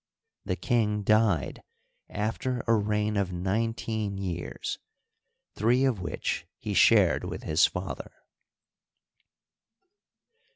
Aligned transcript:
The 0.45 0.55
kmg 0.57 1.05
died 1.05 1.61
after 2.09 2.63
a 2.67 2.73
reign 2.73 3.17
of 3.17 3.31
nineteen 3.31 4.17
years, 4.17 4.79
three 5.53 5.85
of 5.85 6.01
which 6.01 6.47
he 6.57 6.73
shared 6.73 7.23
with 7.23 7.43
his 7.43 7.67
father. 7.67 8.11